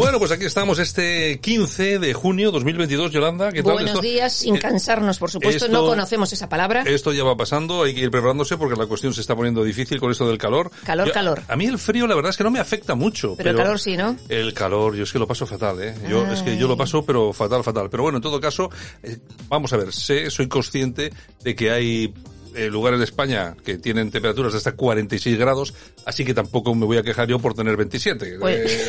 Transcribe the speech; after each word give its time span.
Bueno, 0.00 0.18
pues 0.18 0.30
aquí 0.30 0.46
estamos 0.46 0.78
este 0.78 1.40
15 1.40 1.98
de 1.98 2.14
junio 2.14 2.50
2022, 2.52 3.10
Yolanda. 3.10 3.52
¿qué 3.52 3.62
tal? 3.62 3.74
Buenos 3.74 3.90
Esto- 3.90 4.00
días, 4.00 4.32
sin 4.32 4.56
eh, 4.56 4.58
cansarnos, 4.58 5.18
por 5.18 5.30
supuesto. 5.30 5.66
esto- 5.66 5.76
no 5.76 5.84
conocemos 5.86 6.32
esa 6.32 6.48
palabra. 6.48 6.84
Esto 6.86 7.12
ya 7.12 7.22
va 7.22 7.36
pasando, 7.36 7.82
hay 7.82 7.92
que 7.94 8.00
ir 8.00 8.10
preparándose 8.10 8.56
porque 8.56 8.76
la 8.80 8.86
cuestión 8.86 9.12
se 9.12 9.20
está 9.20 9.36
poniendo 9.36 9.62
difícil 9.62 10.00
con 10.00 10.10
esto 10.10 10.26
del 10.26 10.38
calor. 10.38 10.70
Calor, 10.84 11.12
calor. 11.12 11.42
A 11.46 11.54
mí 11.54 11.66
el 11.66 11.78
frío 11.78 12.06
la 12.06 12.14
verdad 12.14 12.30
es 12.30 12.38
que 12.38 12.44
no 12.44 12.50
me 12.50 12.58
afecta 12.60 12.94
mucho. 12.94 13.34
Pero 13.36 13.50
el 13.50 13.56
calor 13.56 13.78
sí, 13.78 13.94
¿no? 13.98 14.16
El 14.30 14.54
calor, 14.54 14.96
yo 14.96 15.02
es 15.02 15.12
que 15.12 15.18
lo 15.18 15.26
paso 15.26 15.44
fatal, 15.46 15.82
¿eh? 15.82 15.94
Yo, 16.08 16.26
es 16.32 16.40
que 16.40 16.56
yo 16.56 16.66
lo 16.66 16.78
paso, 16.78 17.04
pero 17.04 17.34
fatal, 17.34 17.62
fatal. 17.62 17.90
Pero 17.90 18.02
bueno, 18.04 18.16
en 18.16 18.22
todo 18.22 18.40
caso, 18.40 18.70
eh, 19.02 19.18
vamos 19.50 19.70
a 19.74 19.76
ver, 19.76 19.92
sé, 19.92 20.30
soy 20.30 20.48
consciente 20.48 21.12
de 21.44 21.54
que 21.54 21.70
hay 21.72 22.14
eh, 22.54 22.68
lugares 22.68 22.98
de 22.98 23.04
España 23.04 23.54
que 23.64 23.78
tienen 23.78 24.10
temperaturas 24.10 24.52
de 24.52 24.58
hasta 24.58 24.72
46 24.72 25.38
grados, 25.38 25.74
así 26.06 26.24
que 26.24 26.34
tampoco 26.34 26.74
me 26.74 26.86
voy 26.86 26.96
a 26.98 27.02
quejar 27.02 27.28
yo 27.28 27.38
por 27.38 27.54
tener 27.54 27.76
27. 27.76 28.36
Pues- 28.38 28.70
Eh, 28.70 28.88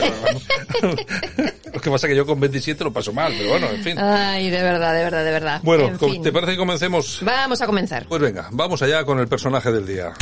lo 1.73 1.81
que 1.81 1.89
pasa 1.91 2.07
es 2.07 2.11
que 2.11 2.15
yo 2.17 2.25
con 2.25 2.39
27 2.39 2.83
lo 2.83 2.91
paso 2.93 3.13
mal, 3.13 3.33
pero 3.37 3.49
bueno, 3.51 3.67
en 3.69 3.83
fin. 3.83 3.99
Ay, 3.99 4.49
de 4.49 4.61
verdad, 4.61 4.93
de 4.95 5.03
verdad, 5.03 5.23
de 5.25 5.31
verdad. 5.31 5.59
Bueno, 5.63 5.87
En 5.87 5.97
co- 5.97 6.09
fin. 6.09 6.21
¿te 6.21 6.31
parece 6.31 6.53
que 6.53 6.57
comencemos? 6.57 7.19
Vamos 7.21 7.61
a 7.61 7.65
comenzar. 7.65 8.05
Pues 8.07 8.21
venga, 8.21 8.47
vamos 8.51 8.81
allá 8.81 9.03
con 9.05 9.19
el 9.19 9.27
personaje 9.27 9.71
del 9.71 9.85
día. 9.85 10.13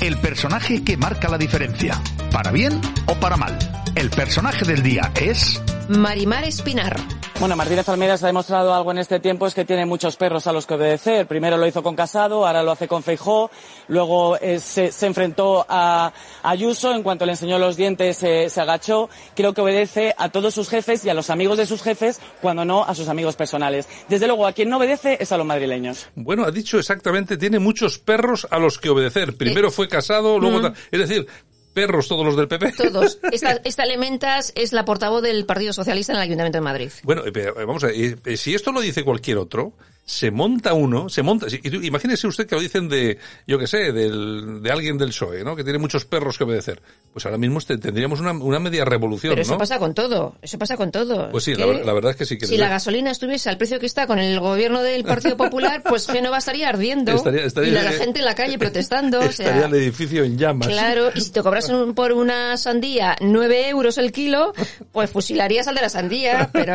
El 0.00 0.18
personaje 0.18 0.82
que 0.84 0.96
marca 0.96 1.28
la 1.28 1.38
diferencia. 1.38 2.00
¿Para 2.30 2.50
bien 2.50 2.80
o 3.06 3.14
para 3.14 3.36
mal? 3.36 3.56
El 3.94 4.10
personaje 4.10 4.64
del 4.66 4.82
día 4.82 5.12
es... 5.20 5.60
Marimar 5.88 6.44
Espinar. 6.44 6.96
Bueno, 7.40 7.56
Martínez 7.56 7.86
Almeida 7.88 8.16
se 8.16 8.24
ha 8.24 8.28
demostrado 8.28 8.72
algo 8.72 8.92
en 8.92 8.98
este 8.98 9.20
tiempo, 9.20 9.46
es 9.46 9.54
que 9.54 9.64
tiene 9.64 9.84
muchos 9.84 10.16
perros 10.16 10.46
a 10.46 10.52
los 10.52 10.66
que 10.66 10.74
obedecer. 10.74 11.26
Primero 11.26 11.56
lo 11.58 11.66
hizo 11.66 11.82
con 11.82 11.94
Casado, 11.94 12.46
ahora 12.46 12.62
lo 12.62 12.70
hace 12.70 12.88
con 12.88 13.02
Feijó, 13.02 13.50
luego 13.88 14.38
eh, 14.38 14.60
se, 14.60 14.92
se 14.92 15.06
enfrentó 15.06 15.66
a 15.68 16.12
Ayuso, 16.42 16.94
en 16.94 17.02
cuanto 17.02 17.26
le 17.26 17.32
enseñó 17.32 17.58
los 17.58 17.76
dientes 17.76 18.22
eh, 18.22 18.48
se 18.48 18.60
agachó. 18.60 19.10
Creo 19.34 19.52
que 19.52 19.60
obedece 19.60 20.14
a 20.16 20.30
todos 20.30 20.54
sus 20.54 20.70
jefes 20.70 21.04
y 21.04 21.10
a 21.10 21.14
los 21.14 21.28
amigos 21.28 21.58
de 21.58 21.66
sus 21.66 21.82
jefes, 21.82 22.20
cuando 22.40 22.64
no 22.64 22.84
a 22.84 22.94
sus 22.94 23.08
amigos 23.08 23.36
personales. 23.36 23.88
Desde 24.08 24.26
luego, 24.26 24.46
a 24.46 24.52
quien 24.52 24.70
no 24.70 24.78
obedece 24.78 25.18
es 25.20 25.30
a 25.32 25.36
los 25.36 25.44
madrileños. 25.44 26.08
Bueno, 26.14 26.44
ha 26.44 26.50
dicho 26.50 26.78
exactamente, 26.78 27.36
tiene 27.36 27.58
muchos 27.58 27.98
perros 27.98 28.46
a 28.50 28.58
los 28.58 28.78
que 28.78 28.88
obedecer. 28.88 29.36
Primero 29.36 29.70
fue 29.70 29.88
casado, 29.88 30.38
luego... 30.38 30.62
tal. 30.62 30.74
Es 30.90 31.00
decir, 31.00 31.26
perros 31.74 32.08
todos 32.08 32.24
los 32.24 32.36
del 32.36 32.48
PP. 32.48 32.72
Todos. 32.72 33.18
Esta, 33.32 33.60
esta 33.64 33.82
Elementas 33.82 34.52
es 34.54 34.72
la 34.72 34.84
portavoz 34.84 35.22
del 35.22 35.44
Partido 35.44 35.72
Socialista 35.72 36.12
en 36.12 36.16
el 36.16 36.22
Ayuntamiento 36.22 36.58
de 36.58 36.62
Madrid. 36.62 36.90
Bueno, 37.02 37.26
eh, 37.26 37.32
pero, 37.32 37.60
eh, 37.60 37.64
vamos 37.64 37.84
a 37.84 37.88
ver, 37.88 38.18
eh, 38.24 38.36
si 38.36 38.54
esto 38.54 38.72
lo 38.72 38.80
dice 38.80 39.04
cualquier 39.04 39.38
otro, 39.38 39.74
se 40.06 40.30
monta 40.30 40.74
uno, 40.74 41.08
se 41.08 41.22
monta, 41.22 41.46
y 41.50 41.70
tú- 41.70 41.80
imagínese 41.82 42.26
usted 42.26 42.46
que 42.46 42.54
lo 42.54 42.60
dicen 42.60 42.88
de, 42.90 43.16
yo 43.46 43.58
que 43.58 43.66
sé, 43.66 43.90
del, 43.92 44.62
de 44.62 44.70
alguien 44.70 44.98
del 44.98 45.08
PSOE, 45.08 45.44
¿no? 45.44 45.56
Que 45.56 45.64
tiene 45.64 45.78
muchos 45.78 46.04
perros 46.04 46.36
que 46.36 46.44
obedecer. 46.44 46.82
Pues 47.12 47.24
ahora 47.24 47.38
mismo 47.38 47.58
este- 47.58 47.78
tendríamos 47.78 48.20
una, 48.20 48.32
una 48.32 48.58
media 48.58 48.84
revolución, 48.84 49.30
Pero 49.32 49.42
eso 49.42 49.52
¿no? 49.52 49.58
pasa 49.58 49.78
con 49.78 49.94
todo. 49.94 50.34
Eso 50.42 50.58
pasa 50.58 50.76
con 50.76 50.90
todo. 50.90 51.30
Pues 51.30 51.44
sí, 51.44 51.54
la, 51.54 51.64
verdad 51.92 52.10
es 52.10 52.16
que 52.16 52.26
sí 52.26 52.36
que 52.36 52.46
Si 52.46 52.58
la 52.58 52.68
gasolina 52.68 53.10
estuviese 53.12 53.48
al 53.48 53.56
precio 53.56 53.80
que 53.80 53.86
está 53.86 54.06
con 54.06 54.18
el 54.18 54.38
gobierno 54.40 54.82
del 54.82 55.04
Partido 55.04 55.36
Popular, 55.38 55.82
pues 55.88 56.06
Génova 56.06 56.36
estaría 56.38 56.68
ardiendo. 56.68 57.12
Estaría- 57.12 57.44
estaría- 57.44 57.70
y 57.70 57.72
la, 57.72 57.82
la 57.84 57.92
gente 57.92 58.18
en 58.18 58.24
la 58.26 58.34
calle 58.34 58.58
protestando. 58.58 59.20
o 59.20 59.22
estaría 59.22 59.54
sea, 59.54 59.66
el 59.66 59.74
edificio 59.74 60.22
en 60.24 60.36
llamas. 60.36 60.68
Claro, 60.68 61.10
y 61.14 61.20
si 61.22 61.30
te 61.30 61.42
cobras 61.42 61.68
un- 61.70 61.94
por 61.94 62.12
una 62.12 62.56
sandía 62.58 63.16
9 63.20 63.68
euros 63.70 63.96
el 63.96 64.12
kilo, 64.12 64.52
pues 64.92 65.08
fusilarías 65.10 65.66
al 65.68 65.76
de 65.76 65.80
la 65.82 65.88
sandía, 65.88 66.50
pero 66.52 66.74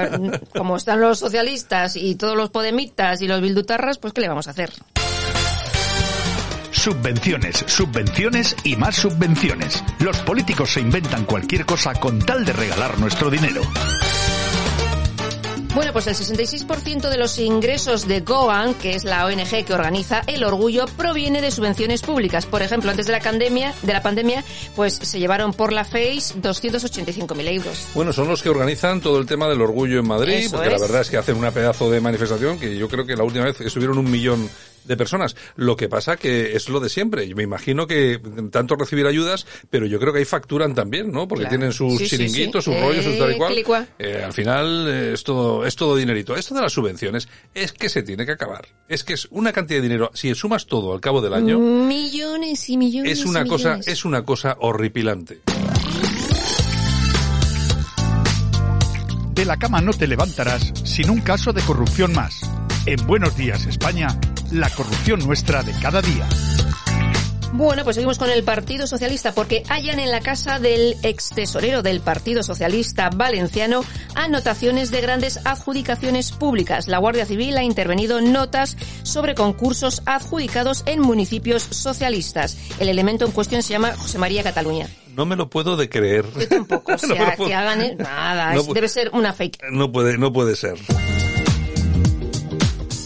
como 0.56 0.78
están 0.78 1.00
los 1.00 1.19
socialistas 1.19 1.96
y 1.96 2.16
todos 2.16 2.35
los 2.35 2.50
podemitas 2.50 3.19
y 3.22 3.28
los 3.28 3.41
bildutarras, 3.41 3.97
pues 3.97 4.13
¿qué 4.13 4.22
le 4.22 4.30
vamos 4.30 4.47
a 4.47 4.52
hacer? 4.52 4.72
Subvenciones, 6.72 7.66
subvenciones 7.68 8.56
y 8.63 8.75
más 8.75 8.96
subvenciones. 8.96 9.84
Los 10.00 10.18
políticos 10.19 10.72
se 10.72 10.80
inventan 10.80 11.25
cualquier 11.25 11.66
cosa 11.66 11.94
con 11.94 12.19
tal 12.19 12.46
de 12.46 12.53
regalar 12.53 12.97
nuestro 13.00 13.29
dinero. 13.29 13.62
Bueno, 15.79 15.94
pues 15.94 16.07
el 16.07 16.16
66% 16.16 17.09
de 17.09 17.17
los 17.17 17.40
ingresos 17.40 18.06
de 18.06 18.19
Goan, 18.19 18.73
que 18.73 18.95
es 18.95 19.06
la 19.06 19.25
ONG 19.25 19.63
que 19.63 19.73
organiza 19.73 20.23
el 20.28 20.44
orgullo, 20.44 20.84
proviene 20.97 21.41
de 21.41 21.51
subvenciones 21.51 22.01
públicas. 22.01 22.45
Por 22.45 22.62
ejemplo, 22.62 22.91
antes 22.91 23.06
de 23.06 23.13
la 23.13 23.22
pandemia, 23.22 23.73
de 23.81 23.94
la 23.94 24.03
pandemia, 24.03 24.44
pues 24.75 24.95
se 24.95 25.19
llevaron 25.19 25.53
por 25.53 25.72
la 25.72 25.85
FACE 25.85 26.35
285.000 26.41 27.47
euros. 27.47 27.88
Bueno, 27.95 28.12
son 28.12 28.28
los 28.28 28.44
que 28.44 28.50
organizan 28.50 29.00
todo 29.00 29.19
el 29.19 29.25
tema 29.25 29.47
del 29.47 29.62
orgullo 29.62 30.00
en 30.01 30.07
Madrid, 30.09 30.34
Eso 30.34 30.57
porque 30.57 30.69
la 30.69 30.79
verdad 30.79 31.00
es 31.00 31.09
que 31.09 31.16
hacen 31.16 31.38
una 31.38 31.51
pedazo 31.51 31.90
de 31.90 32.01
manifestación 32.01 32.59
que 32.59 32.75
yo 32.75 32.90
creo 32.90 33.06
que 33.06 33.16
la 33.16 33.23
última 33.23 33.46
vez 33.46 33.61
estuvieron 33.61 34.00
un 34.00 34.11
millón 34.11 34.50
de 34.89 34.97
personas. 34.97 35.38
Lo 35.55 35.77
que 35.77 35.88
pasa 35.88 36.17
que 36.17 36.57
es 36.57 36.67
lo 36.67 36.81
de 36.81 36.89
siempre. 36.89 37.25
Yo 37.29 37.35
me 37.38 37.44
imagino 37.44 37.88
que 37.88 38.19
tanto 38.51 38.75
recibir 38.75 39.05
ayudas, 39.05 39.45
pero 39.69 39.85
yo 39.85 40.00
creo 40.00 40.11
que 40.11 40.19
ahí 40.19 40.25
facturan 40.25 40.75
también, 40.75 41.11
¿no? 41.11 41.27
Porque 41.27 41.44
Claro. 41.44 41.57
tienen 41.57 41.72
sus 41.73 41.97
Sí, 41.97 42.07
chiringuitos, 42.07 42.66
sí. 42.66 42.72
sus 42.73 42.81
rollos, 42.81 43.05
sus 43.05 43.17
tal 43.17 43.31
y 43.31 43.35
Eh, 43.59 43.63
cual. 43.63 43.88
Eh, 43.99 44.22
al 44.25 44.33
final 44.33 44.88
eh, 44.89 45.13
es 45.13 45.23
todo, 45.23 45.66
es 45.66 45.75
todo 45.78 45.95
dinerito. 45.95 46.35
Esto 46.35 46.55
de 46.55 46.61
las 46.61 46.73
subvenciones 46.73 47.29
es 47.53 47.72
que 47.72 47.88
se 47.88 48.03
tiene 48.03 48.25
que 48.25 48.31
acabar. 48.33 48.67
Es 48.89 49.03
que 49.03 49.13
es 49.13 49.28
una 49.31 49.53
cantidad 49.53 49.78
de 49.79 49.83
dinero. 49.83 50.11
Si 50.13 50.33
sumas 50.35 50.66
todo 50.66 50.91
al 50.94 50.99
cabo 50.99 51.22
del 51.22 51.33
año, 51.35 51.59
Millones 51.59 52.67
y 52.69 52.78
millones. 52.78 53.19
es 53.19 53.25
una 53.25 53.41
y 53.45 53.47
cosa, 53.47 53.69
millones. 53.69 53.88
es 53.88 54.03
una 54.05 54.25
cosa 54.25 54.57
horripilante. 54.59 55.41
De 59.33 59.45
la 59.45 59.57
cama 59.57 59.79
no 59.81 59.91
te 59.94 60.07
levantarás 60.07 60.73
sin 60.83 61.09
un 61.09 61.22
caso 61.22 61.53
de 61.53 61.61
corrupción 61.61 62.11
más. 62.13 62.41
En 62.85 63.05
Buenos 63.07 63.38
Días 63.38 63.66
España, 63.67 64.07
la 64.51 64.69
corrupción 64.69 65.19
nuestra 65.25 65.63
de 65.63 65.73
cada 65.81 66.01
día. 66.01 66.27
Bueno, 67.51 67.83
pues 67.83 67.95
seguimos 67.95 68.19
con 68.19 68.29
el 68.29 68.43
Partido 68.43 68.85
Socialista 68.87 69.33
porque 69.33 69.63
hallan 69.67 69.99
en 69.99 70.11
la 70.11 70.21
casa 70.21 70.59
del 70.59 70.95
ex 71.01 71.29
tesorero 71.31 71.81
del 71.81 71.99
Partido 71.99 72.43
Socialista 72.43 73.09
valenciano 73.09 73.83
anotaciones 74.15 74.91
de 74.91 75.01
grandes 75.01 75.39
adjudicaciones 75.45 76.31
públicas. 76.31 76.87
La 76.87 76.99
Guardia 76.99 77.25
Civil 77.25 77.57
ha 77.57 77.63
intervenido 77.63 78.21
notas 78.21 78.77
sobre 79.03 79.33
concursos 79.35 80.03
adjudicados 80.05 80.83
en 80.85 81.01
municipios 81.01 81.63
socialistas. 81.63 82.55
El 82.79 82.87
elemento 82.87 83.25
en 83.25 83.31
cuestión 83.31 83.63
se 83.63 83.69
llama 83.73 83.93
José 83.97 84.19
María 84.19 84.43
Cataluña. 84.43 84.87
No 85.16 85.25
me 85.25 85.35
lo 85.35 85.49
puedo 85.49 85.75
de 85.75 85.89
creer. 85.89 86.25
Yo 86.39 86.47
tampoco, 86.47 86.93
o 86.93 86.97
No 87.07 87.16
sea, 87.16 87.31
lo 87.31 87.35
puedo- 87.35 87.49
que 87.49 87.55
hagan 87.55 87.81
eh, 87.81 87.95
nada, 87.97 88.53
No 88.53 88.61
es- 88.61 88.67
debe 88.73 88.87
ser 88.87 89.09
una 89.11 89.33
fake. 89.33 89.57
No 89.71 89.91
puede, 89.91 90.17
no 90.19 90.31
puede 90.31 90.55
ser. 90.55 90.75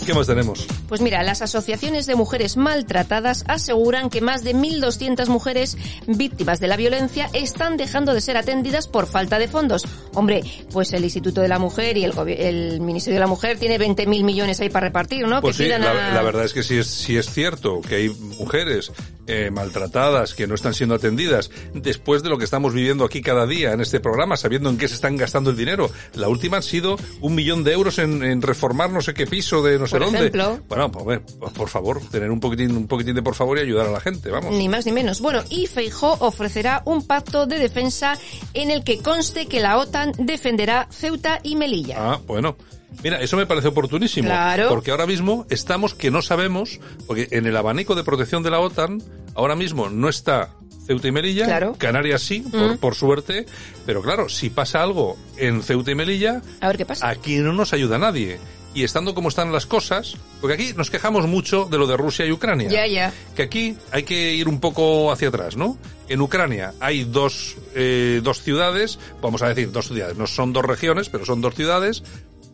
¿Qué 0.05 0.13
más 0.13 0.27
tenemos? 0.27 0.67
Pues 0.89 0.99
mira, 0.99 1.23
las 1.23 1.41
asociaciones 1.41 2.05
de 2.05 2.15
mujeres 2.15 2.57
maltratadas 2.57 3.45
aseguran 3.47 4.09
que 4.09 4.19
más 4.19 4.43
de 4.43 4.53
1.200 4.53 5.27
mujeres 5.27 5.77
víctimas 6.07 6.59
de 6.59 6.67
la 6.67 6.75
violencia 6.75 7.29
están 7.33 7.77
dejando 7.77 8.13
de 8.13 8.21
ser 8.21 8.35
atendidas 8.35 8.87
por 8.87 9.07
falta 9.07 9.39
de 9.39 9.47
fondos. 9.47 9.85
Hombre, 10.15 10.41
pues 10.71 10.93
el 10.93 11.03
Instituto 11.03 11.41
de 11.41 11.47
la 11.47 11.59
Mujer 11.59 11.97
y 11.97 12.03
el, 12.05 12.13
el 12.29 12.81
Ministerio 12.81 13.15
de 13.15 13.19
la 13.21 13.27
Mujer 13.27 13.57
tiene 13.57 13.79
20.000 13.79 14.23
millones 14.23 14.59
ahí 14.59 14.69
para 14.69 14.87
repartir, 14.87 15.27
¿no? 15.27 15.41
Pues 15.41 15.57
que 15.57 15.63
sí, 15.63 15.69
la, 15.69 15.75
a- 16.09 16.13
la 16.13 16.21
verdad 16.21 16.45
es 16.45 16.53
que 16.53 16.63
sí 16.63 16.77
es, 16.77 16.87
sí 16.87 17.17
es 17.17 17.29
cierto 17.31 17.81
que 17.81 17.95
hay 17.95 18.09
mujeres 18.09 18.91
eh, 19.27 19.49
maltratadas 19.51 20.33
que 20.33 20.47
no 20.47 20.55
están 20.55 20.73
siendo 20.73 20.95
atendidas 20.95 21.49
después 21.73 22.23
de 22.23 22.29
lo 22.29 22.37
que 22.37 22.43
estamos 22.45 22.73
viviendo 22.73 23.05
aquí 23.05 23.21
cada 23.21 23.45
día 23.47 23.71
en 23.71 23.81
este 23.81 23.99
programa, 23.99 24.37
sabiendo 24.37 24.69
en 24.69 24.77
qué 24.77 24.87
se 24.87 24.95
están 24.95 25.15
gastando 25.17 25.49
el 25.49 25.57
dinero. 25.57 25.89
La 26.15 26.27
última 26.27 26.57
han 26.57 26.63
sido 26.63 26.97
un 27.21 27.33
millón 27.35 27.63
de 27.63 27.71
euros 27.73 27.99
en, 27.99 28.23
en 28.23 28.41
reformar 28.41 28.89
no 28.91 29.01
sé 29.01 29.13
qué 29.13 29.25
piso 29.25 29.63
de 29.63 29.79
no 29.79 29.87
sé 29.87 29.91
Por 29.97 30.05
dónde. 30.05 30.19
ejemplo. 30.19 30.59
Bueno, 30.67 30.91
pues, 30.91 31.01
hombre, 31.01 31.21
por 31.55 31.69
favor, 31.69 32.01
tener 32.11 32.29
un 32.31 32.39
poquitín, 32.39 32.75
un 32.75 32.87
poquitín 32.87 33.15
de 33.15 33.21
por 33.23 33.35
favor 33.35 33.57
y 33.57 33.61
ayudar 33.61 33.87
a 33.87 33.91
la 33.91 34.01
gente, 34.01 34.29
vamos. 34.29 34.53
Ni 34.53 34.67
más 34.67 34.85
ni 34.85 34.91
menos. 34.91 35.21
Bueno, 35.21 35.41
y 35.49 35.67
Feijó 35.67 36.17
ofrecerá 36.19 36.81
un 36.85 37.07
pacto 37.07 37.45
de 37.45 37.59
defensa 37.59 38.17
en 38.53 38.71
el 38.71 38.83
que 38.83 38.99
conste 38.99 39.45
que 39.45 39.61
la 39.61 39.77
OTAN 39.77 40.02
defenderá 40.17 40.87
Ceuta 40.91 41.39
y 41.43 41.55
Melilla. 41.55 41.95
Ah, 41.97 42.19
bueno. 42.25 42.55
Mira, 43.03 43.19
eso 43.21 43.37
me 43.37 43.45
parece 43.47 43.69
oportunísimo. 43.69 44.27
Claro. 44.27 44.69
Porque 44.69 44.91
ahora 44.91 45.07
mismo 45.07 45.45
estamos 45.49 45.95
que 45.95 46.11
no 46.11 46.21
sabemos, 46.21 46.79
porque 47.07 47.27
en 47.31 47.47
el 47.47 47.57
abanico 47.57 47.95
de 47.95 48.03
protección 48.03 48.43
de 48.43 48.51
la 48.51 48.59
OTAN, 48.59 49.01
ahora 49.33 49.55
mismo 49.55 49.89
no 49.89 50.09
está 50.09 50.49
Ceuta 50.85 51.07
y 51.07 51.11
Melilla, 51.11 51.45
Claro. 51.45 51.75
Canarias 51.77 52.21
sí, 52.21 52.41
por, 52.41 52.73
Mm. 52.75 52.77
por 52.77 52.93
suerte, 52.95 53.45
pero 53.85 54.01
claro, 54.03 54.29
si 54.29 54.49
pasa 54.51 54.83
algo 54.83 55.17
en 55.37 55.63
Ceuta 55.63 55.89
y 55.91 55.95
Melilla, 55.95 56.41
A 56.61 56.67
ver 56.67 56.77
qué 56.77 56.85
pasa. 56.85 57.07
aquí 57.09 57.37
no 57.37 57.51
nos 57.53 57.73
ayuda 57.73 57.97
nadie. 57.97 58.37
Y 58.73 58.83
estando 58.83 59.13
como 59.13 59.29
están 59.29 59.51
las 59.51 59.65
cosas, 59.65 60.15
porque 60.41 60.55
aquí 60.55 60.73
nos 60.75 60.89
quejamos 60.89 61.27
mucho 61.27 61.65
de 61.65 61.77
lo 61.77 61.85
de 61.85 61.95
Rusia 61.95 62.25
y 62.25 62.31
Ucrania. 62.31 62.69
Ya, 62.69 62.87
ya. 62.87 63.13
Que 63.35 63.43
aquí 63.43 63.77
hay 63.91 64.03
que 64.03 64.33
ir 64.33 64.47
un 64.47 64.59
poco 64.59 65.11
hacia 65.11 65.29
atrás, 65.29 65.55
¿no? 65.55 65.77
En 66.09 66.21
Ucrania 66.21 66.73
hay 66.79 67.03
dos, 67.03 67.55
eh, 67.75 68.21
dos 68.23 68.41
ciudades, 68.41 68.99
vamos 69.21 69.41
a 69.41 69.49
decir 69.49 69.71
dos 69.71 69.87
ciudades, 69.87 70.17
no 70.17 70.27
son 70.27 70.53
dos 70.53 70.65
regiones, 70.65 71.09
pero 71.09 71.25
son 71.25 71.41
dos 71.41 71.55
ciudades 71.55 72.03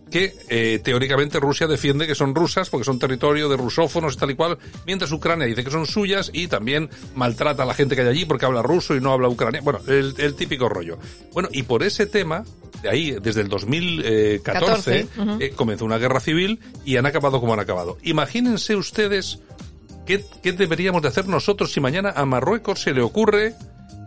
que 0.10 0.36
eh, 0.50 0.80
teóricamente 0.84 1.40
Rusia 1.40 1.68
defiende 1.68 2.08
que 2.08 2.16
son 2.16 2.34
rusas 2.34 2.70
porque 2.70 2.84
son 2.84 3.00
territorio 3.00 3.50
de 3.50 3.58
rusófonos 3.58 4.16
y 4.16 4.18
tal 4.18 4.32
y 4.32 4.36
cual, 4.36 4.58
mientras 4.86 5.12
Ucrania 5.12 5.46
dice 5.46 5.64
que 5.64 5.72
son 5.72 5.86
suyas 5.86 6.32
y 6.34 6.48
también 6.48 6.90
maltrata 7.16 7.64
a 7.64 7.66
la 7.66 7.74
gente 7.74 7.96
que 7.96 8.02
hay 8.02 8.08
allí 8.08 8.26
porque 8.26 8.46
habla 8.46 8.62
ruso 8.62 8.96
y 8.96 9.02
no 9.02 9.12
habla 9.12 9.30
ucraniano. 9.30 9.64
Bueno, 9.64 9.80
el, 9.88 10.16
el 10.18 10.36
típico 10.36 10.70
rollo. 10.70 10.98
Bueno, 11.34 11.50
y 11.52 11.64
por 11.64 11.84
ese 11.84 12.06
tema, 12.06 12.44
de 12.82 12.90
ahí, 12.90 13.18
desde 13.22 13.42
el 13.42 13.50
2014, 13.50 14.42
14, 14.42 15.08
ujú. 15.18 15.38
eh, 15.40 15.52
comenzó 15.52 15.86
una 15.86 15.98
guerra 15.98 16.20
civil 16.20 16.60
y 16.86 16.98
han 16.98 17.06
acabado 17.06 17.40
como 17.40 17.54
han 17.54 17.60
acabado. 17.60 17.98
Imagínense 18.04 18.76
ustedes 18.76 19.40
¿qué, 20.10 20.26
qué 20.42 20.54
deberíamos 20.54 21.04
de 21.04 21.08
hacer 21.08 21.28
nosotros 21.28 21.72
si 21.72 21.80
mañana 21.80 22.12
a 22.16 22.26
Marruecos 22.26 22.82
se 22.82 22.94
le 22.94 23.02
ocurre 23.02 23.54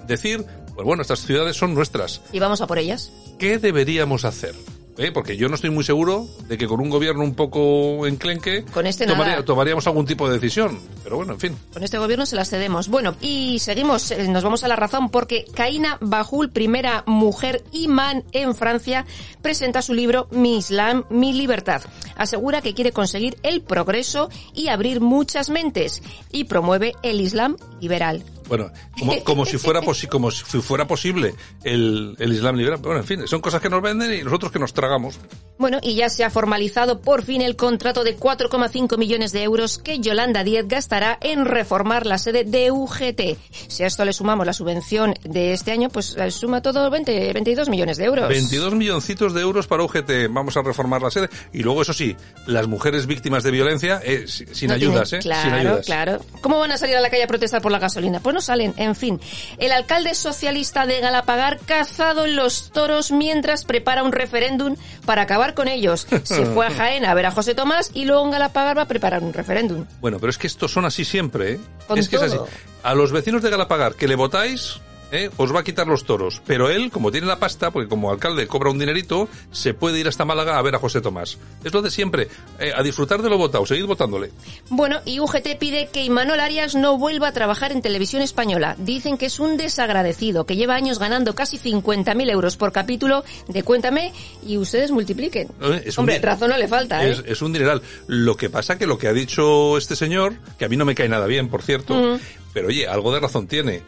decir, 0.06 0.44
pues 0.74 0.84
bueno, 0.84 1.02
estas 1.02 1.20
ciudades 1.20 1.56
son 1.56 1.74
nuestras? 1.74 2.20
Y 2.32 2.40
vamos 2.40 2.60
a 2.60 2.66
por 2.66 2.78
ellas. 2.78 3.12
¿Qué 3.38 3.58
deberíamos 3.58 4.24
hacer? 4.24 4.54
¿Eh? 4.98 5.10
Porque 5.12 5.36
yo 5.36 5.48
no 5.48 5.54
estoy 5.54 5.70
muy 5.70 5.84
seguro 5.84 6.26
de 6.48 6.58
que 6.58 6.66
con 6.66 6.80
un 6.80 6.90
gobierno 6.90 7.24
un 7.24 7.34
poco 7.34 8.06
enclenque 8.06 8.62
Con 8.64 8.86
este 8.86 9.06
tomaría- 9.06 9.42
tomaríamos 9.44 9.86
algún 9.86 10.04
tipo 10.06 10.28
de 10.28 10.34
decisión. 10.34 10.78
Pero 11.02 11.16
bueno, 11.16 11.32
en 11.32 11.40
fin. 11.40 11.56
Con 11.72 11.82
este 11.82 11.98
gobierno 11.98 12.26
se 12.26 12.36
las 12.36 12.50
cedemos. 12.50 12.88
Bueno, 12.88 13.14
y 13.20 13.58
seguimos, 13.58 14.10
eh, 14.10 14.28
nos 14.28 14.44
vamos 14.44 14.64
a 14.64 14.68
la 14.68 14.76
razón 14.76 15.08
porque 15.10 15.46
Kaina 15.54 15.96
Bajul, 16.00 16.50
primera 16.50 17.04
mujer 17.06 17.64
imán 17.72 18.24
en 18.32 18.54
Francia, 18.54 19.06
presenta 19.40 19.80
su 19.80 19.94
libro 19.94 20.28
Mi 20.30 20.58
Islam, 20.58 21.04
mi 21.08 21.32
libertad. 21.32 21.82
Asegura 22.16 22.60
que 22.60 22.74
quiere 22.74 22.92
conseguir 22.92 23.38
el 23.42 23.62
progreso 23.62 24.28
y 24.54 24.68
abrir 24.68 25.00
muchas 25.00 25.48
mentes 25.48 26.02
y 26.30 26.44
promueve 26.44 26.92
el 27.02 27.20
Islam 27.20 27.56
liberal. 27.80 28.22
Bueno, 28.52 28.70
como, 28.98 29.24
como 29.24 29.46
si 29.46 29.56
fuera 29.56 29.80
posi- 29.80 30.08
como 30.08 30.30
si 30.30 30.44
fuera 30.60 30.86
posible 30.86 31.34
el, 31.64 32.14
el 32.18 32.32
Islam 32.34 32.56
liberal. 32.56 32.80
Bueno, 32.82 33.00
en 33.00 33.06
fin, 33.06 33.26
son 33.26 33.40
cosas 33.40 33.62
que 33.62 33.70
nos 33.70 33.80
venden 33.80 34.12
y 34.12 34.22
nosotros 34.22 34.52
que 34.52 34.58
nos 34.58 34.74
tragamos. 34.74 35.18
Bueno, 35.56 35.78
y 35.82 35.94
ya 35.94 36.10
se 36.10 36.22
ha 36.22 36.28
formalizado 36.28 37.00
por 37.00 37.22
fin 37.22 37.40
el 37.40 37.56
contrato 37.56 38.04
de 38.04 38.18
4,5 38.18 38.98
millones 38.98 39.32
de 39.32 39.42
euros 39.42 39.78
que 39.78 40.00
Yolanda 40.00 40.44
Díez 40.44 40.68
gastará 40.68 41.16
en 41.22 41.46
reformar 41.46 42.04
la 42.04 42.18
sede 42.18 42.44
de 42.44 42.70
UGT. 42.70 43.38
Si 43.68 43.84
a 43.84 43.86
esto 43.86 44.04
le 44.04 44.12
sumamos 44.12 44.44
la 44.44 44.52
subvención 44.52 45.14
de 45.24 45.52
este 45.54 45.72
año, 45.72 45.88
pues 45.88 46.14
eh, 46.18 46.30
suma 46.30 46.60
todo 46.60 46.90
20, 46.90 47.32
22 47.32 47.70
millones 47.70 47.96
de 47.96 48.04
euros. 48.04 48.28
22 48.28 48.74
milloncitos 48.74 49.32
de 49.32 49.40
euros 49.40 49.66
para 49.66 49.82
UGT. 49.84 50.10
Vamos 50.30 50.58
a 50.58 50.62
reformar 50.62 51.00
la 51.00 51.10
sede. 51.10 51.30
Y 51.54 51.62
luego, 51.62 51.80
eso 51.80 51.94
sí, 51.94 52.14
las 52.46 52.66
mujeres 52.66 53.06
víctimas 53.06 53.42
de 53.44 53.50
violencia, 53.50 54.00
eh, 54.04 54.24
si- 54.26 54.44
sin 54.52 54.68
No 54.68 54.74
ayudas, 54.74 55.08
tienen- 55.08 55.20
¿eh? 55.20 55.22
Claro, 55.22 55.42
sin 55.44 55.54
ayudas. 55.54 55.86
claro. 55.86 56.20
¿Cómo 56.42 56.58
van 56.58 56.72
a 56.72 56.76
salir 56.76 56.96
a 56.96 57.00
la 57.00 57.08
calle 57.08 57.22
a 57.22 57.28
protestar 57.28 57.62
por 57.62 57.72
la 57.72 57.78
gasolina? 57.78 58.20
Pues 58.20 58.34
no 58.34 58.40
salen, 58.42 58.74
en 58.76 58.94
fin. 58.94 59.20
El 59.58 59.72
alcalde 59.72 60.14
socialista 60.14 60.86
de 60.86 61.00
Galapagar 61.00 61.58
cazado 61.60 62.24
en 62.24 62.36
los 62.36 62.70
toros 62.70 63.10
mientras 63.10 63.64
prepara 63.64 64.02
un 64.02 64.12
referéndum 64.12 64.76
para 65.06 65.22
acabar 65.22 65.54
con 65.54 65.68
ellos. 65.68 66.06
Se 66.24 66.46
fue 66.54 66.66
a 66.66 66.70
Jaén 66.70 67.04
a 67.04 67.14
ver 67.14 67.26
a 67.26 67.30
José 67.30 67.54
Tomás 67.54 67.90
y 67.94 68.04
luego 68.04 68.24
en 68.24 68.32
Galapagar 68.32 68.76
va 68.76 68.82
a 68.82 68.88
preparar 68.88 69.22
un 69.22 69.32
referéndum. 69.32 69.86
Bueno, 70.00 70.18
pero 70.18 70.30
es 70.30 70.38
que 70.38 70.46
estos 70.46 70.72
son 70.72 70.84
así 70.84 71.04
siempre, 71.04 71.52
¿eh? 71.52 71.60
Con 71.86 71.98
es 71.98 72.08
que 72.08 72.16
es 72.16 72.22
así. 72.22 72.36
A 72.82 72.94
los 72.94 73.12
vecinos 73.12 73.42
de 73.42 73.50
Galapagar 73.50 73.94
que 73.94 74.08
le 74.08 74.16
votáis, 74.16 74.80
¿eh? 75.12 75.30
os 75.36 75.54
va 75.54 75.60
a 75.60 75.64
quitar 75.64 75.86
los 75.86 76.04
toros. 76.04 76.42
Pero 76.46 76.68
él, 76.70 76.90
como 76.90 77.12
tiene 77.12 77.26
la 77.28 77.38
pasta, 77.38 77.70
porque 77.70 77.88
como 77.88 78.10
alcalde 78.10 78.46
cobra 78.48 78.70
un 78.70 78.78
dinerito, 78.78 79.28
se 79.52 79.74
puede 79.74 80.00
ir 80.00 80.08
hasta 80.08 80.24
Málaga 80.24 80.58
a 80.58 80.62
ver 80.62 80.74
a 80.74 80.78
José 80.78 81.00
Tomás. 81.00 81.38
Es 81.62 81.72
lo 81.72 81.82
de 81.82 81.90
siempre. 81.90 82.28
Eh, 82.58 82.72
a 82.74 82.82
disfrutar 82.82 83.22
de 83.22 83.30
lo 83.30 83.38
votado, 83.38 83.64
seguid 83.66 83.84
votándole. 83.86 84.30
Bueno, 84.70 85.00
y 85.04 85.20
UGT 85.20 85.56
pide 85.58 85.88
que 85.92 86.02
Imanol 86.04 86.40
Arias 86.40 86.74
no 86.74 86.98
vuelva 86.98 87.28
a 87.28 87.32
trabajar 87.32 87.70
en 87.72 87.82
televisión 87.82 88.22
española. 88.22 88.74
Dicen 88.78 89.18
que 89.18 89.26
es 89.26 89.38
un 89.38 89.56
desagradecido, 89.56 90.46
que 90.46 90.56
lleva 90.56 90.74
años 90.74 90.98
ganando 90.98 91.34
casi 91.34 91.58
50.000 91.58 92.30
euros 92.30 92.56
por 92.56 92.72
capítulo 92.72 93.24
de 93.48 93.62
Cuéntame 93.62 94.12
y 94.46 94.56
ustedes 94.58 94.90
multipliquen. 94.90 95.48
Eh, 95.60 95.82
es 95.86 95.98
un 95.98 96.02
Hombre, 96.02 96.16
di- 96.18 96.22
razón 96.24 96.50
no 96.50 96.56
le 96.56 96.68
falta, 96.68 97.04
¿eh? 97.04 97.10
Es, 97.10 97.22
es 97.26 97.42
un 97.42 97.52
dineral. 97.52 97.82
Lo 98.06 98.36
que 98.36 98.48
pasa 98.50 98.78
que 98.78 98.86
lo 98.86 98.98
que 98.98 99.08
ha 99.08 99.12
dicho 99.12 99.76
este 99.76 99.94
señor, 99.96 100.34
que 100.58 100.64
a 100.64 100.68
mí 100.68 100.76
no 100.76 100.84
me 100.84 100.94
cae 100.94 101.08
nada 101.08 101.26
bien, 101.26 101.48
por 101.48 101.62
cierto, 101.62 102.18
pero 102.54 102.68
oye, 102.68 102.86
algo 102.86 103.12
de 103.12 103.20
razón 103.20 103.46
tiene. 103.46 103.82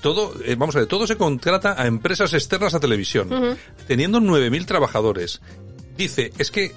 Todo, 0.00 0.32
eh, 0.44 0.54
vamos 0.56 0.74
a 0.76 0.80
ver, 0.80 0.88
todo 0.88 1.06
se 1.06 1.16
contrata 1.16 1.80
a 1.80 1.86
empresas 1.86 2.32
externas 2.32 2.74
a 2.74 2.80
televisión, 2.80 3.32
Ujú. 3.32 3.56
teniendo 3.86 4.18
9.000 4.20 4.64
trabajadores. 4.64 5.40
Dice, 6.00 6.32
es 6.38 6.50
que, 6.50 6.72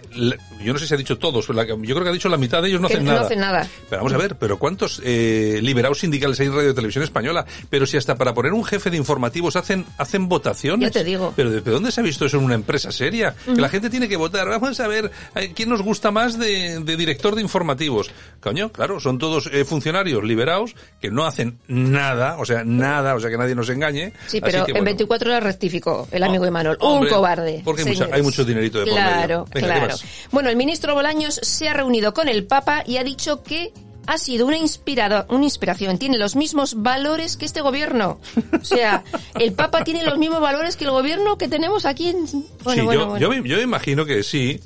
yo 0.62 0.74
no 0.74 0.78
sé 0.80 0.86
si 0.86 0.94
ha 0.94 0.98
dicho 0.98 1.18
todos, 1.18 1.48
yo 1.48 1.54
creo 1.54 2.04
que 2.04 2.10
ha 2.10 2.12
dicho 2.12 2.28
la 2.28 2.36
mitad 2.38 2.62
de 2.62 2.68
ellos 2.68 2.82
no 2.82 2.90
Que 2.90 2.96
hacen 2.96 3.06
no 3.06 3.14
nada. 3.14 3.26
hacen 3.26 3.40
nada. 3.40 3.68
Pero 3.90 4.02
vamos 4.02 4.14
a 4.14 4.18
ver, 4.18 4.36
pero 4.36 4.60
¿cuántos 4.60 5.02
eh, 5.04 5.60
liberados 5.62 6.00
sindicales 6.00 6.38
hay 6.42 6.48
en 6.48 6.56
Radio 6.56 6.74
Televisión 6.76 7.06
Española? 7.06 7.46
Pero 7.70 7.86
si 7.86 7.96
hasta 7.96 8.16
para 8.16 8.34
poner 8.34 8.52
un 8.52 8.66
jefe 8.66 8.90
de 8.90 8.98
informativos 8.98 9.56
hacen 9.56 9.86
hacen 9.98 10.28
votaciones. 10.28 10.90
Ya 10.90 11.00
te 11.00 11.06
digo. 11.06 11.32
Pero 11.38 11.52
¿de 11.52 11.62
dónde 11.62 11.92
se 11.92 12.02
ha 12.02 12.04
visto 12.04 12.26
eso 12.26 12.38
en 12.38 12.44
una 12.44 12.56
empresa 12.56 12.92
seria? 12.92 13.34
Que 13.46 13.62
la 13.62 13.70
gente 13.70 13.90
tiene 13.90 14.10
que 14.10 14.18
votar. 14.18 14.48
Vamos 14.50 14.78
a 14.82 14.88
ver 14.88 15.10
eh, 15.36 15.54
quién 15.56 15.70
nos 15.70 15.82
gusta 15.82 16.12
más 16.12 16.38
de, 16.38 16.80
de 16.82 16.98
director 16.98 17.36
de 17.36 17.42
informativos. 17.42 18.12
Coño, 18.42 18.72
claro, 18.74 19.00
son 19.00 19.18
todos 19.20 19.50
eh, 19.54 19.64
funcionarios 19.64 20.22
liberados 20.24 20.76
que 21.00 21.10
no 21.12 21.26
hacen 21.26 21.60
nada, 21.68 22.36
o 22.40 22.46
sea, 22.46 22.64
nada, 22.66 23.16
o 23.16 23.20
sea, 23.22 23.30
que 23.30 23.38
nadie 23.38 23.56
nos 23.56 23.70
engañe. 23.70 24.12
Sí, 24.28 24.42
pero 24.42 24.66
que, 24.66 24.72
en 24.72 24.76
bueno. 24.76 24.86
24 24.86 25.30
horas 25.32 25.44
rectificó 25.44 26.08
el 26.12 26.24
Oh, 26.24 26.26
amigo 26.26 26.46
Imanol. 26.46 26.78
un 26.82 27.08
cobarde. 27.08 27.62
porque 27.64 27.84
hay 27.84 27.88
mucha- 27.88 27.98
señores. 28.00 28.16
hay 28.16 28.22
mucho 28.22 28.44
dinerito 28.44 28.80
de 28.80 28.86
por 28.86 28.94
medio. 28.96 29.06
Claro, 29.18 29.46
Venga, 29.54 29.74
¿qué 29.74 29.80
claro. 29.80 29.96
Bueno, 30.32 30.50
el 30.50 30.56
ministro 30.56 30.94
Bolaños 30.94 31.36
se 31.36 31.70
ha 31.70 31.74
reunido 31.74 32.14
con 32.14 32.28
el 32.28 32.46
Papa 32.46 32.84
y 32.86 32.98
ha 32.98 33.04
dicho 33.04 33.44
que 33.44 33.74
ha 34.06 34.18
sido 34.18 34.46
una 34.46 34.58
inspirado, 34.58 35.26
una 35.30 35.46
inspiración. 35.46 35.98
Tiene 35.98 36.18
los 36.18 36.36
mismos 36.36 36.82
valores 36.82 37.38
que 37.38 37.46
este 37.46 37.62
gobierno. 37.62 38.20
O 38.60 38.66
sea, 38.66 39.04
el 39.40 39.54
Papa 39.54 39.84
tiene 39.84 40.04
los 40.04 40.18
mismos 40.18 40.42
valores 40.42 40.76
que 40.76 40.86
el 40.86 40.92
gobierno 40.92 41.38
que 41.38 41.48
tenemos 41.48 41.86
aquí 41.86 42.10
en... 42.10 42.26
Bueno, 42.64 42.82
sí, 42.82 42.82
bueno, 42.82 43.02
yo, 43.02 43.08
bueno. 43.08 43.20
Yo, 43.20 43.30
me, 43.30 43.48
yo 43.48 43.58
me 43.58 43.64
imagino 43.64 44.06
que 44.06 44.24
sí. 44.24 44.60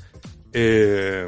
Eh, 0.52 1.26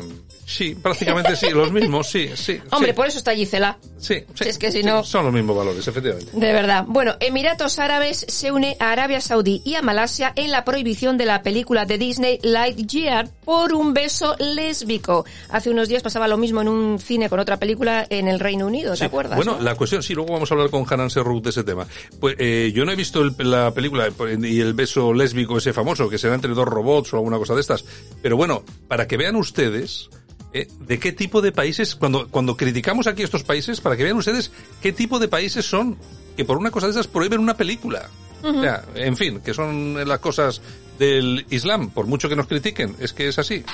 sí, 0.51 0.75
prácticamente 0.75 1.37
sí, 1.37 1.51
los 1.51 1.71
mismos, 1.73 2.09
sí, 2.09 2.31
sí. 2.35 2.59
Hombre, 2.71 2.91
sí, 2.93 2.97
por 2.97 3.07
eso 3.07 3.19
está 3.19 3.35
Gisela. 3.35 3.79
sí, 3.99 4.25
sí, 4.35 4.45
si 4.45 4.49
es 4.49 4.59
que 4.59 4.71
si 4.73 4.79
sí, 4.81 4.85
no- 4.85 5.05
Son 5.05 5.25
los 5.25 5.33
mismos 5.33 5.57
valores, 5.57 5.87
efectivamente. 5.87 6.31
De 6.33 6.53
verdad. 6.53 6.85
Bueno, 6.87 7.15
Emiratos 7.21 7.79
Árabes 7.79 8.25
se 8.29 8.53
une 8.53 8.77
a 8.81 8.93
Arabia 8.93 9.21
Saudí 9.21 9.63
y 9.65 9.75
a 9.77 9.83
Malasia 9.83 10.33
en 10.37 10.51
la 10.51 10.65
prohibición 10.65 11.17
de 11.19 11.27
la 11.27 11.43
película 11.43 11.85
de 11.87 11.99
Disney 11.99 12.39
Lightyear 12.43 13.29
por 13.45 13.73
un 13.73 13.95
beso 13.95 14.37
lésbico. 14.39 15.25
Hace 15.51 15.71
unos 15.71 15.89
días 15.89 16.03
pasaba 16.03 16.29
lo 16.29 16.37
mismo 16.37 16.61
en 16.61 16.69
un 16.69 16.99
cine 16.99 17.29
con 17.29 17.41
otra 17.41 17.59
película 17.59 18.07
en 18.11 18.29
el 18.29 18.41
Reino 18.41 18.67
Unido, 18.67 18.93
¿te 18.93 18.99
Sí, 18.99 19.05
acuerdas? 19.05 19.37
Bueno, 19.37 19.57
no? 19.57 19.63
la 19.63 19.75
cuestión, 19.75 20.03
sí, 20.03 20.15
luego 20.15 20.33
vamos 20.33 20.51
a 20.51 20.55
hablar 20.55 20.71
con 20.71 20.85
Hanan 20.89 21.11
Serrout 21.11 21.45
de 21.45 21.51
ese 21.51 21.65
tema. 21.65 21.87
Pues 22.21 22.37
eh, 22.39 22.73
yo 22.75 22.85
no 22.85 22.93
he 22.93 22.97
visto 22.97 23.23
el- 23.23 23.35
la 23.39 23.73
película 23.73 24.09
y 24.43 24.61
el 24.61 24.75
beso 24.75 25.13
lésbico 25.13 25.59
ese 25.59 25.73
famoso, 25.73 26.09
que 26.09 26.19
será 26.19 26.35
entre 26.35 26.53
dos 26.53 26.67
robots 26.67 27.13
o 27.13 27.17
alguna 27.17 27.39
cosa 27.39 27.55
de 27.55 27.61
estas. 27.61 27.85
Pero 28.23 28.37
bueno, 28.37 28.63
para 28.89 29.07
que 29.07 29.17
vean 29.17 29.37
ustedes 29.37 30.09
eh, 30.53 30.69
de 30.81 30.99
qué 30.99 31.13
tipo 31.13 31.41
de 31.41 31.53
países, 31.53 31.95
cuando, 31.95 32.29
cuando 32.29 32.57
criticamos 32.57 33.07
aquí 33.07 33.23
estos 33.23 33.45
países, 33.45 33.81
para 33.81 33.97
que 33.97 34.05
vean 34.05 34.17
ustedes 34.17 34.51
qué 34.83 34.93
tipo 34.93 35.19
de 35.19 35.29
países 35.29 35.65
son 35.65 35.97
que 36.37 36.45
por 36.45 36.57
una 36.57 36.71
cosa 36.71 36.87
de 36.87 36.93
esas 36.93 37.07
prohíben 37.07 37.41
una 37.41 37.57
película. 37.57 38.09
O 38.43 38.61
sea, 38.63 38.85
en 38.95 39.19
fin, 39.19 39.41
que 39.41 39.53
son 39.53 40.09
las 40.09 40.19
cosas 40.19 40.63
del 40.99 41.45
Islam, 41.51 41.91
por 41.91 42.07
mucho 42.07 42.29
que 42.29 42.37
nos 42.37 42.47
critiquen, 42.47 42.97
es 42.99 43.13
que 43.13 43.29
es 43.29 43.39
así. 43.39 43.65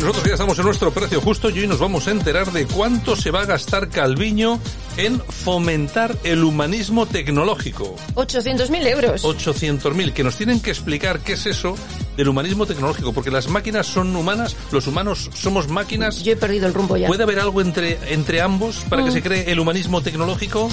Nosotros 0.00 0.24
ya 0.26 0.32
estamos 0.34 0.58
en 0.58 0.64
nuestro 0.64 0.90
precio 0.92 1.20
justo 1.20 1.50
y 1.50 1.58
hoy 1.60 1.66
nos 1.66 1.78
vamos 1.80 2.06
a 2.06 2.12
enterar 2.12 2.52
de 2.52 2.66
cuánto 2.66 3.16
se 3.16 3.30
va 3.30 3.42
a 3.42 3.46
gastar 3.46 3.88
Calviño 3.88 4.60
en 4.96 5.20
fomentar 5.20 6.16
el 6.24 6.44
humanismo 6.44 7.06
tecnológico. 7.06 7.96
800.000 8.14 8.86
euros. 8.86 9.24
800.000, 9.24 10.12
que 10.12 10.24
nos 10.24 10.36
tienen 10.36 10.60
que 10.60 10.70
explicar 10.70 11.20
qué 11.20 11.34
es 11.34 11.46
eso 11.46 11.74
del 12.16 12.28
humanismo 12.28 12.64
tecnológico, 12.66 13.12
porque 13.12 13.30
las 13.30 13.48
máquinas 13.48 13.86
son 13.86 14.14
humanas, 14.16 14.56
los 14.72 14.86
humanos 14.86 15.30
somos 15.34 15.68
máquinas. 15.68 16.22
Yo 16.22 16.32
he 16.32 16.36
perdido 16.36 16.66
el 16.66 16.74
rumbo 16.74 16.96
ya. 16.96 17.06
¿Puede 17.08 17.22
haber 17.24 17.40
algo 17.40 17.60
entre, 17.60 17.98
entre 18.12 18.40
ambos 18.40 18.76
para 18.88 19.02
que 19.04 19.10
Mm. 19.10 19.14
se 19.14 19.22
cree 19.22 19.50
el 19.52 19.58
humanismo 19.60 20.00
tecnológico? 20.00 20.68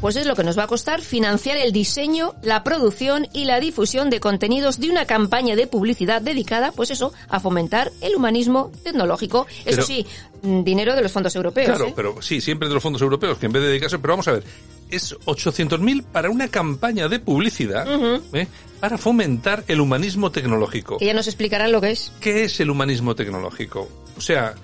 Pues 0.00 0.16
es 0.16 0.26
lo 0.26 0.34
que 0.34 0.44
nos 0.44 0.58
va 0.58 0.64
a 0.64 0.66
costar 0.66 1.00
financiar 1.02 1.56
el 1.56 1.72
diseño, 1.72 2.34
la 2.42 2.64
producción 2.64 3.28
y 3.32 3.44
la 3.44 3.60
difusión 3.60 4.10
de 4.10 4.20
contenidos 4.20 4.80
de 4.80 4.90
una 4.90 5.04
campaña 5.04 5.56
de 5.56 5.66
publicidad 5.66 6.22
dedicada, 6.22 6.72
pues 6.72 6.90
eso, 6.90 7.12
a 7.28 7.40
fomentar 7.40 7.92
el 8.00 8.16
humanismo 8.16 8.72
tecnológico. 8.82 9.46
Eso 9.64 9.76
Pero- 9.76 9.82
sí, 9.82 10.06
mm, 10.42 10.62
dinero 10.62 10.94
de 10.94 11.02
los 11.02 11.12
fondos 11.12 11.34
europeos. 11.36 11.68
Claro, 11.68 11.86
¿eh? 11.86 11.92
pero 11.94 12.22
sí, 12.22 12.40
siempre 12.40 12.68
de 12.68 12.74
los 12.74 12.82
fondos 12.82 13.02
europeos, 13.02 13.38
que 13.38 13.46
en 13.46 13.52
vez 13.52 13.62
de 13.62 13.68
dedicarse, 13.68 13.98
pero 13.98 14.14
vamos 14.14 14.28
a 14.28 14.32
ver, 14.32 14.44
es 14.90 15.14
800.000 15.24 16.02
para 16.02 16.30
una 16.30 16.48
campaña 16.48 17.08
de 17.08 17.20
publicidad 17.20 17.86
¿eh? 18.32 18.48
para 18.80 18.98
fomentar 18.98 19.64
el 19.68 19.80
humanismo 19.80 20.30
tecnológico. 20.32 20.98
Que 20.98 21.06
ya 21.06 21.14
nos 21.14 21.26
explicarán 21.26 21.72
lo 21.72 21.80
que 21.80 21.90
es. 21.92 22.12
¿Qué 22.20 22.44
es 22.44 22.58
el 22.60 22.70
humanismo 22.70 23.14
tecnológico? 23.14 23.88
O 24.16 24.20
sea, 24.20 24.54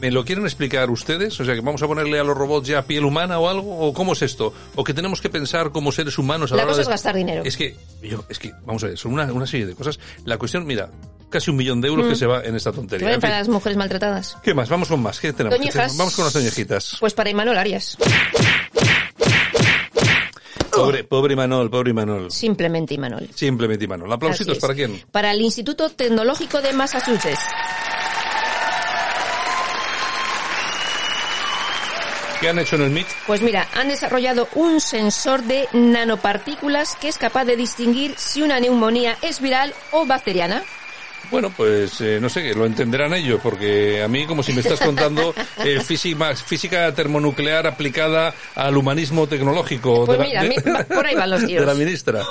¿me 0.00 0.10
lo 0.10 0.24
quieren 0.24 0.44
explicar 0.44 0.90
ustedes? 0.90 1.38
O 1.40 1.44
sea, 1.44 1.54
que 1.54 1.60
vamos 1.60 1.82
a 1.82 1.86
ponerle 1.86 2.18
a 2.18 2.24
los 2.24 2.36
robots 2.36 2.68
ya 2.68 2.82
piel 2.82 3.04
humana 3.04 3.38
o 3.38 3.48
algo, 3.48 3.78
o 3.78 3.92
cómo 3.92 4.12
es 4.12 4.22
esto, 4.22 4.52
o 4.74 4.84
que 4.84 4.94
tenemos 4.94 5.20
que 5.20 5.28
pensar 5.30 5.70
como 5.72 5.92
seres 5.92 6.18
humanos 6.18 6.52
a 6.52 6.56
la, 6.56 6.62
La 6.62 6.64
hora 6.64 6.70
cosa 6.72 6.76
de- 6.78 6.82
es 6.82 6.88
gastar 6.88 7.14
dinero. 7.16 7.42
Es 7.44 7.56
que, 7.56 7.76
yo, 8.02 8.24
es 8.28 8.38
que, 8.38 8.52
vamos 8.64 8.82
a 8.84 8.88
ver, 8.88 8.98
son 8.98 9.12
una, 9.12 9.32
una 9.32 9.46
serie 9.46 9.66
de 9.66 9.74
cosas. 9.74 9.98
La 10.24 10.38
cuestión, 10.38 10.66
mira, 10.66 10.90
casi 11.30 11.50
un 11.50 11.56
millón 11.56 11.80
de 11.80 11.88
euros 11.88 12.06
que 12.06 12.16
se 12.16 12.26
va 12.26 12.42
en 12.44 12.54
esta 12.56 12.70
Mm. 12.72 12.74
Tontería. 12.74 13.10
fin, 13.12 13.20
para 13.20 13.38
las 13.38 13.48
mujeres 13.48 13.76
maltratadas. 13.76 14.36
¿Qué 14.42 14.54
más? 14.54 14.68
Vamos 14.68 14.88
con 14.88 15.00
más. 15.02 15.18
¿Qué 15.20 15.32
tenemos? 15.32 15.58
¿Qué 15.58 15.70
tenemos? 15.70 15.96
Vamos 15.96 16.14
con 16.14 16.24
las 16.24 16.32
toñejitas. 16.32 16.96
Pues 17.00 17.14
para 17.14 17.30
Imanol 17.30 17.56
Arias. 17.58 17.96
Pobre, 20.72 21.04
pobre 21.04 21.32
Imanol, 21.32 21.70
pobre 21.70 21.90
Imanol. 21.90 22.30
Simplemente 22.30 22.92
Imanol. 22.94 23.28
Simplemente 23.34 23.86
Imanol. 23.86 24.12
¿Aplausitos 24.12 24.58
para 24.58 24.74
quién? 24.74 25.02
Para 25.10 25.30
el 25.32 25.40
Instituto 25.40 25.88
Tecnológico 25.88 26.60
de 26.60 26.74
Massachusetts. 26.74 27.40
¿Qué 32.40 32.48
han 32.50 32.58
hecho 32.58 32.76
en 32.76 32.82
el 32.82 32.90
MIT? 32.90 33.06
Pues 33.26 33.40
mira, 33.40 33.66
han 33.74 33.88
desarrollado 33.88 34.48
un 34.54 34.80
sensor 34.80 35.42
de 35.42 35.68
nanopartículas 35.72 36.94
que 36.96 37.08
es 37.08 37.16
capaz 37.18 37.44
de 37.44 37.56
distinguir 37.56 38.14
si 38.16 38.42
una 38.42 38.60
neumonía 38.60 39.16
es 39.22 39.40
viral 39.40 39.72
o 39.92 40.04
bacteriana. 40.06 40.62
Bueno, 41.30 41.50
pues 41.56 42.00
eh, 42.02 42.18
no 42.20 42.28
sé, 42.28 42.54
lo 42.54 42.66
entenderán 42.66 43.12
ellos, 43.12 43.40
porque 43.42 44.00
a 44.02 44.06
mí 44.06 44.26
como 44.26 44.44
si 44.44 44.52
me 44.52 44.60
estás 44.60 44.78
contando 44.78 45.34
eh, 45.64 45.80
física, 45.80 46.36
física 46.36 46.94
termonuclear 46.94 47.66
aplicada 47.66 48.32
al 48.54 48.76
humanismo 48.76 49.26
tecnológico 49.26 50.04
Pues 50.04 50.18
de, 50.18 50.24
la, 50.24 50.28
mira, 50.28 50.42
de- 50.42 50.48
mi- 50.48 50.72
va- 50.72 50.84
por 50.94 51.04
ahí 51.06 51.16
van 51.16 51.30
los 51.30 51.40
de 51.40 51.46
tiros. 51.48 51.66
la 51.66 51.74
ministra. 51.74 52.22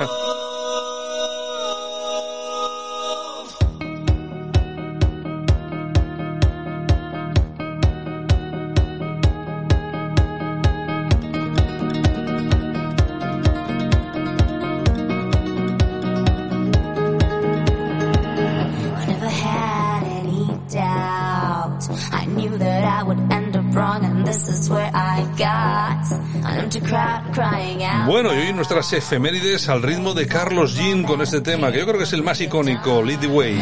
Bueno, 28.08 28.34
y 28.34 28.38
hoy 28.38 28.54
nuestras 28.54 28.92
efemérides 28.94 29.70
al 29.70 29.82
ritmo 29.82 30.14
de 30.14 30.28
Carlos 30.28 30.76
Jean 30.76 31.04
con 31.04 31.22
este 31.22 31.42
tema, 31.42 31.72
que 31.72 31.80
yo 31.80 31.86
creo 31.86 31.98
que 31.98 32.04
es 32.04 32.14
el 32.14 32.24
más 32.24 32.40
icónico, 32.42 33.02
Lead 33.02 33.20
the 33.20 33.28
Way. 33.28 33.60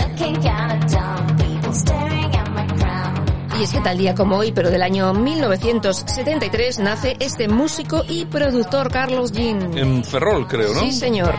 Y 3.60 3.64
es 3.64 3.72
que 3.72 3.82
tal 3.82 3.98
día 3.98 4.16
como 4.16 4.38
hoy, 4.38 4.52
pero 4.52 4.70
del 4.70 4.82
año 4.82 5.14
1973, 5.14 6.80
nace 6.80 7.16
este 7.20 7.48
músico 7.48 8.04
y 8.08 8.26
productor 8.26 8.92
Carlos 8.92 9.32
Jean. 9.32 9.78
En 9.78 10.04
Ferrol, 10.04 10.48
creo, 10.48 10.74
¿no? 10.74 10.80
Sí, 10.82 10.92
señor. 10.92 11.34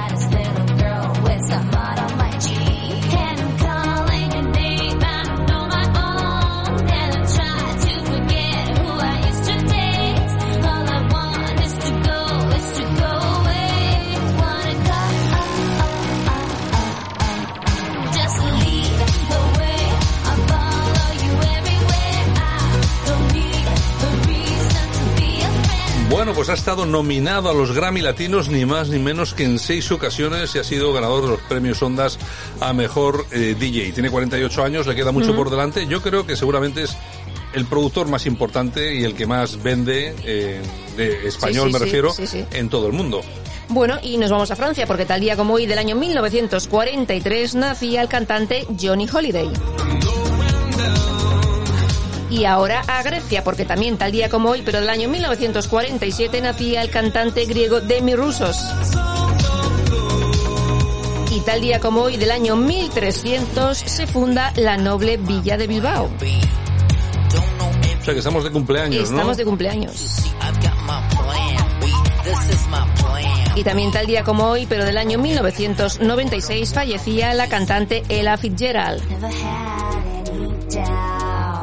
Ha 26.55 26.57
estado 26.57 26.87
nominado 26.87 27.51
a 27.51 27.53
los 27.53 27.75
Grammy 27.75 28.01
Latinos 28.01 28.49
ni 28.49 28.65
más 28.65 28.89
ni 28.89 29.01
menos 29.01 29.35
que 29.35 29.43
en 29.43 29.59
seis 29.59 29.91
ocasiones 29.91 30.55
y 30.55 30.61
ha 30.61 30.65
sido 30.65 30.93
ganador 30.93 31.25
de 31.25 31.29
los 31.31 31.41
premios 31.41 31.83
Ondas 31.83 32.17
a 32.61 32.73
mejor 32.73 33.27
eh, 33.33 33.57
DJ. 33.59 33.91
Tiene 33.91 34.09
48 34.09 34.63
años, 34.63 34.87
le 34.87 34.95
queda 34.95 35.11
mucho 35.11 35.35
por 35.35 35.51
delante. 35.51 35.85
Yo 35.89 36.01
creo 36.01 36.25
que 36.25 36.37
seguramente 36.37 36.85
es 36.85 36.97
el 37.55 37.67
productor 37.67 38.07
más 38.07 38.25
importante 38.27 38.95
y 38.95 39.03
el 39.03 39.17
que 39.17 39.27
más 39.27 39.65
vende 39.65 40.15
eh, 40.25 40.63
de 40.97 41.27
español, 41.27 41.67
Sí, 41.67 41.73
sí, 41.73 41.73
me 41.73 41.85
refiero, 41.85 42.13
sí. 42.13 42.45
en 42.53 42.69
todo 42.69 42.87
el 42.87 42.93
mundo. 42.93 43.23
Bueno, 43.69 43.99
y 44.01 44.17
nos 44.17 44.31
vamos 44.31 44.53
a 44.53 44.55
Francia, 44.55 44.87
porque 44.87 45.07
tal 45.07 45.21
día 45.21 45.37
como 45.37 45.55
hoy 45.55 45.67
del 45.67 45.79
año 45.79 45.97
1943 45.97 47.57
nacía 47.57 48.01
el 48.01 48.09
cantante 48.09 48.65
Johnny 48.81 49.09
Holiday. 49.13 49.51
Y 52.35 52.47
ahora 52.47 52.83
a 52.89 53.01
Grecia, 53.05 53.45
porque 53.45 53.65
también 53.65 53.97
tal 53.97 54.11
día 54.11 54.29
como 54.29 54.51
hoy, 54.51 54.63
pero 54.63 54.81
del 54.81 54.91
año 54.91 55.09
1947 55.09 56.41
nacía 56.41 56.83
el 56.83 56.91
cantante 56.91 57.45
griego 57.45 57.81
Demi 57.81 58.17
Roussos. 58.17 58.57
Y 61.31 61.41
tal 61.43 61.61
día 61.61 61.79
como 61.79 62.03
hoy 62.03 62.17
del 62.17 62.33
año 62.33 62.57
1300 62.57 63.79
se 63.79 64.09
funda 64.09 64.53
la 64.57 64.77
noble 64.77 65.17
villa 65.17 65.57
de 65.57 65.69
Bilbao. 65.69 66.07
O 66.07 68.05
sea 68.05 68.15
que 68.15 68.19
estamos 68.19 68.43
de 68.43 68.51
cumpleaños, 68.51 69.11
¿no? 69.11 69.17
Estamos 69.17 69.37
de 69.37 69.45
cumpleaños. 69.45 70.25
Y 73.55 73.63
también 73.63 73.93
tal 73.93 74.07
día 74.07 74.25
como 74.25 74.47
hoy, 74.49 74.67
pero 74.67 74.85
del 74.85 74.99
año 74.99 75.19
1996 75.21 76.75
fallecía 76.75 77.33
la 77.33 77.49
cantante 77.49 78.03
Ella 78.09 78.37
Fitzgerald. 78.37 79.03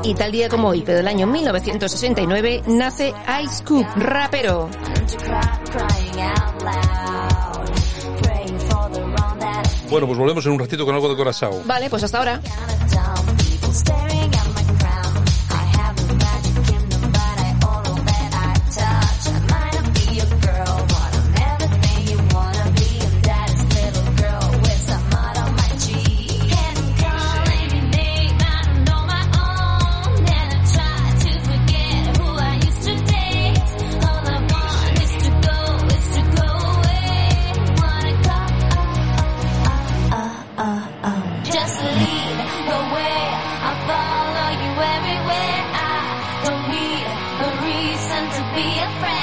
Y 0.03 0.15
tal 0.15 0.31
día 0.31 0.49
como 0.49 0.69
hoy, 0.69 0.81
pero 0.85 0.97
del 0.97 1.07
año 1.07 1.27
1969 1.27 2.63
nace 2.67 3.13
Ice 3.43 3.63
Cube, 3.63 3.87
rapero. 3.95 4.69
Bueno, 9.89 10.07
pues 10.07 10.17
volvemos 10.17 10.45
en 10.45 10.53
un 10.53 10.59
ratito 10.59 10.85
con 10.85 10.95
algo 10.95 11.09
de 11.09 11.15
Corazao. 11.15 11.61
Vale, 11.65 11.89
pues 11.89 12.03
hasta 12.03 12.17
ahora. 12.17 12.41
Be 48.61 48.77
a 48.77 48.89
friend. 48.99 49.20